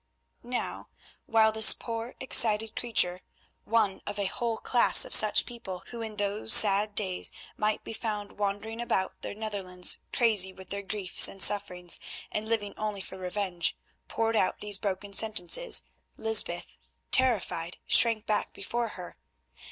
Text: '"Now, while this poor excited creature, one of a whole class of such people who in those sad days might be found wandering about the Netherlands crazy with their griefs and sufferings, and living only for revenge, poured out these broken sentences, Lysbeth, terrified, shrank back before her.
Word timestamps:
'"Now, 0.43 0.89
while 1.27 1.51
this 1.51 1.75
poor 1.75 2.15
excited 2.19 2.75
creature, 2.75 3.21
one 3.65 4.01
of 4.07 4.17
a 4.17 4.25
whole 4.25 4.57
class 4.57 5.05
of 5.05 5.13
such 5.13 5.45
people 5.45 5.83
who 5.91 6.01
in 6.01 6.15
those 6.15 6.53
sad 6.55 6.95
days 6.95 7.31
might 7.55 7.83
be 7.83 7.93
found 7.93 8.39
wandering 8.39 8.81
about 8.81 9.21
the 9.21 9.35
Netherlands 9.35 9.99
crazy 10.11 10.51
with 10.51 10.71
their 10.71 10.81
griefs 10.81 11.27
and 11.27 11.39
sufferings, 11.39 11.99
and 12.31 12.49
living 12.49 12.73
only 12.77 13.01
for 13.01 13.19
revenge, 13.19 13.77
poured 14.07 14.35
out 14.35 14.59
these 14.59 14.79
broken 14.79 15.13
sentences, 15.13 15.83
Lysbeth, 16.17 16.77
terrified, 17.11 17.77
shrank 17.85 18.25
back 18.25 18.53
before 18.53 18.87
her. 18.97 19.17